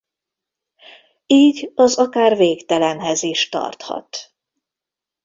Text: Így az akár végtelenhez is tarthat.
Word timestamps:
Így 1.25 1.71
az 1.75 1.97
akár 1.97 2.37
végtelenhez 2.37 3.23
is 3.23 3.49
tarthat. 3.49 4.33